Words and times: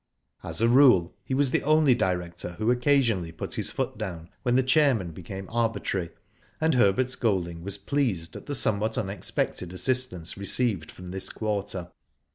As 0.41 0.61
a 0.63 0.67
rule, 0.67 1.13
he 1.23 1.35
was 1.35 1.51
the 1.51 1.61
only 1.61 1.93
director 1.93 2.53
who 2.53 2.71
occasion 2.71 3.19
ally 3.19 3.29
put 3.29 3.53
his 3.53 3.69
foot 3.69 3.99
down 3.99 4.29
when 4.41 4.55
the 4.55 4.63
chairman 4.63 5.11
became 5.11 5.45
arbitrary, 5.51 6.09
and 6.59 6.73
Herbert 6.73 7.15
Golding 7.19 7.61
was 7.61 7.77
pleased 7.77 8.35
at 8.35 8.47
the 8.47 8.55
somewhat 8.55 8.97
unexpected 8.97 9.71
assistance 9.73 10.39
received 10.39 10.89
from 10.89 11.05
this 11.05 11.29
quarter. 11.29 11.91